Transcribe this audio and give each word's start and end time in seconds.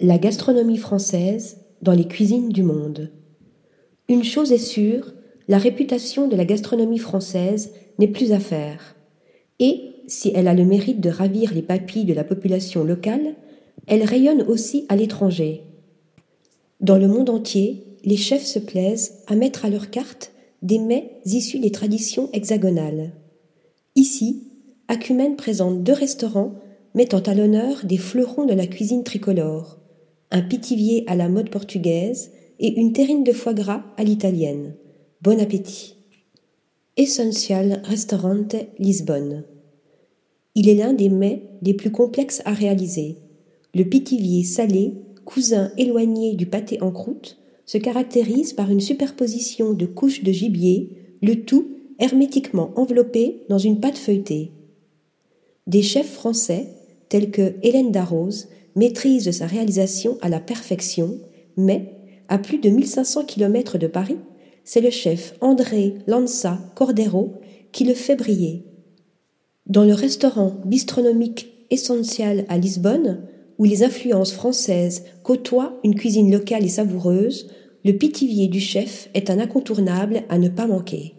La 0.00 0.18
gastronomie 0.18 0.78
française 0.78 1.58
dans 1.80 1.92
les 1.92 2.08
cuisines 2.08 2.48
du 2.48 2.64
monde. 2.64 3.12
Une 4.08 4.24
chose 4.24 4.50
est 4.50 4.58
sûre, 4.58 5.14
la 5.46 5.56
réputation 5.56 6.26
de 6.26 6.34
la 6.34 6.44
gastronomie 6.44 6.98
française 6.98 7.72
n'est 8.00 8.08
plus 8.08 8.32
à 8.32 8.40
faire. 8.40 8.96
Et, 9.60 9.92
si 10.08 10.32
elle 10.34 10.48
a 10.48 10.54
le 10.54 10.64
mérite 10.64 11.00
de 11.00 11.10
ravir 11.10 11.54
les 11.54 11.62
papilles 11.62 12.06
de 12.06 12.12
la 12.12 12.24
population 12.24 12.82
locale, 12.82 13.36
elle 13.86 14.02
rayonne 14.02 14.42
aussi 14.42 14.84
à 14.88 14.96
l'étranger. 14.96 15.62
Dans 16.80 16.98
le 16.98 17.06
monde 17.06 17.30
entier, 17.30 17.84
les 18.02 18.16
chefs 18.16 18.46
se 18.46 18.58
plaisent 18.58 19.22
à 19.28 19.36
mettre 19.36 19.64
à 19.64 19.70
leur 19.70 19.90
carte 19.90 20.32
des 20.62 20.80
mets 20.80 21.20
issus 21.24 21.60
des 21.60 21.70
traditions 21.70 22.30
hexagonales. 22.32 23.12
Ici, 23.94 24.42
Acumen 24.88 25.36
présente 25.36 25.84
deux 25.84 25.92
restaurants 25.92 26.54
mettant 26.94 27.20
à 27.20 27.34
l'honneur 27.34 27.84
des 27.84 27.96
fleurons 27.96 28.44
de 28.44 28.54
la 28.54 28.66
cuisine 28.66 29.04
tricolore 29.04 29.78
un 30.30 30.42
pitivier 30.42 31.04
à 31.06 31.14
la 31.14 31.28
mode 31.28 31.50
portugaise 31.50 32.32
et 32.58 32.80
une 32.80 32.92
terrine 32.92 33.24
de 33.24 33.32
foie 33.32 33.54
gras 33.54 33.84
à 33.96 34.04
l'italienne. 34.04 34.74
Bon 35.22 35.40
appétit. 35.40 35.96
Essential 36.96 37.82
Restaurante 37.84 38.56
Lisbonne. 38.78 39.44
Il 40.54 40.68
est 40.68 40.74
l'un 40.74 40.92
des 40.92 41.08
mets 41.08 41.42
les 41.62 41.74
plus 41.74 41.90
complexes 41.90 42.42
à 42.44 42.52
réaliser. 42.52 43.16
Le 43.74 43.84
pitivier 43.84 44.44
salé, 44.44 44.94
cousin 45.24 45.72
éloigné 45.76 46.34
du 46.34 46.46
pâté 46.46 46.80
en 46.80 46.92
croûte, 46.92 47.38
se 47.66 47.78
caractérise 47.78 48.52
par 48.52 48.70
une 48.70 48.80
superposition 48.80 49.72
de 49.72 49.86
couches 49.86 50.22
de 50.22 50.30
gibier, 50.30 51.16
le 51.22 51.44
tout 51.44 51.68
hermétiquement 51.98 52.72
enveloppé 52.76 53.42
dans 53.48 53.58
une 53.58 53.80
pâte 53.80 53.98
feuilletée. 53.98 54.52
Des 55.66 55.82
chefs 55.82 56.12
français, 56.12 56.68
tels 57.08 57.30
que 57.30 57.54
Hélène 57.62 57.90
Darroze, 57.90 58.48
maîtrise 58.74 59.30
sa 59.30 59.46
réalisation 59.46 60.18
à 60.20 60.28
la 60.28 60.40
perfection, 60.40 61.18
mais, 61.56 61.94
à 62.28 62.38
plus 62.38 62.58
de 62.58 62.68
1500 62.68 63.24
km 63.24 63.78
de 63.78 63.86
Paris, 63.86 64.18
c'est 64.64 64.80
le 64.80 64.90
chef 64.90 65.34
André 65.40 65.94
Lanza 66.06 66.58
Cordero 66.74 67.34
qui 67.72 67.84
le 67.84 67.94
fait 67.94 68.16
briller. 68.16 68.64
Dans 69.66 69.84
le 69.84 69.94
restaurant 69.94 70.60
bistronomique 70.64 71.50
Essential 71.70 72.44
à 72.48 72.58
Lisbonne, 72.58 73.26
où 73.58 73.64
les 73.64 73.82
influences 73.82 74.32
françaises 74.32 75.04
côtoient 75.22 75.78
une 75.84 75.94
cuisine 75.94 76.30
locale 76.30 76.64
et 76.64 76.68
savoureuse, 76.68 77.48
le 77.84 77.92
pitivier 77.92 78.48
du 78.48 78.60
chef 78.60 79.08
est 79.14 79.30
un 79.30 79.38
incontournable 79.38 80.22
à 80.28 80.38
ne 80.38 80.48
pas 80.48 80.66
manquer. 80.66 81.14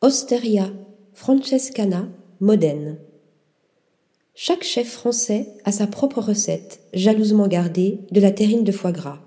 Osteria 0.00 0.70
Francescana 1.12 2.08
Modène. 2.40 2.98
Chaque 4.34 4.64
chef 4.64 4.88
français 4.88 5.48
a 5.64 5.72
sa 5.72 5.86
propre 5.86 6.20
recette, 6.22 6.80
jalousement 6.94 7.48
gardée, 7.48 8.00
de 8.12 8.20
la 8.20 8.30
terrine 8.30 8.64
de 8.64 8.72
foie 8.72 8.92
gras. 8.92 9.20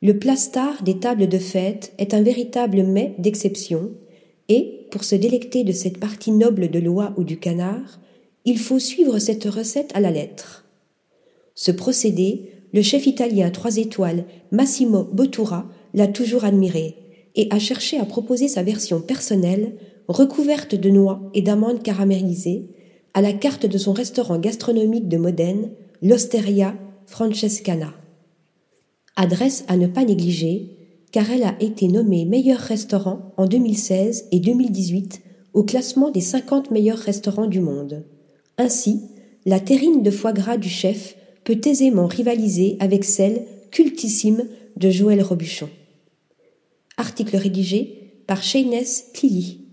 Le 0.00 0.18
plastar 0.18 0.82
des 0.82 0.98
tables 0.98 1.28
de 1.28 1.38
fête 1.38 1.92
est 1.98 2.14
un 2.14 2.22
véritable 2.22 2.82
mets 2.84 3.14
d'exception, 3.18 3.90
et, 4.48 4.86
pour 4.90 5.04
se 5.04 5.14
délecter 5.14 5.62
de 5.62 5.72
cette 5.72 5.98
partie 5.98 6.30
noble 6.30 6.70
de 6.70 6.78
l'oie 6.78 7.12
ou 7.18 7.24
du 7.24 7.38
canard, 7.38 8.00
il 8.46 8.58
faut 8.58 8.78
suivre 8.78 9.18
cette 9.18 9.44
recette 9.44 9.90
à 9.94 10.00
la 10.00 10.10
lettre. 10.10 10.64
Ce 11.54 11.70
procédé, 11.70 12.50
le 12.72 12.82
chef 12.82 13.06
italien 13.06 13.50
trois 13.50 13.76
étoiles 13.76 14.24
Massimo 14.50 15.04
Bottura 15.04 15.68
l'a 15.92 16.08
toujours 16.08 16.44
admiré 16.44 16.96
et 17.36 17.46
a 17.50 17.58
cherché 17.58 17.98
à 17.98 18.04
proposer 18.06 18.48
sa 18.48 18.62
version 18.62 19.00
personnelle, 19.00 19.74
recouverte 20.08 20.74
de 20.74 20.90
noix 20.90 21.30
et 21.34 21.42
d'amandes 21.42 21.82
caramélisées, 21.82 22.70
à 23.14 23.22
la 23.22 23.32
carte 23.32 23.66
de 23.66 23.78
son 23.78 23.92
restaurant 23.92 24.38
gastronomique 24.38 25.08
de 25.08 25.16
Modène, 25.16 25.70
l'Osteria 26.02 26.74
Francescana. 27.06 27.94
Adresse 29.16 29.64
à 29.68 29.76
ne 29.76 29.86
pas 29.86 30.04
négliger, 30.04 30.76
car 31.12 31.30
elle 31.30 31.44
a 31.44 31.54
été 31.60 31.86
nommée 31.86 32.24
meilleur 32.24 32.58
restaurant 32.58 33.32
en 33.36 33.46
2016 33.46 34.26
et 34.32 34.40
2018 34.40 35.22
au 35.52 35.62
classement 35.62 36.10
des 36.10 36.20
50 36.20 36.72
meilleurs 36.72 36.98
restaurants 36.98 37.46
du 37.46 37.60
monde. 37.60 38.04
Ainsi, 38.58 39.00
la 39.46 39.60
terrine 39.60 40.02
de 40.02 40.10
foie 40.10 40.32
gras 40.32 40.56
du 40.56 40.68
chef 40.68 41.16
peut 41.44 41.60
aisément 41.64 42.06
rivaliser 42.06 42.76
avec 42.80 43.04
celle 43.04 43.44
cultissime 43.70 44.44
de 44.76 44.90
Joël 44.90 45.22
Robuchon. 45.22 45.68
Article 46.96 47.36
rédigé 47.36 48.22
par 48.26 48.42
Shayness 48.42 49.12
Tilly. 49.12 49.63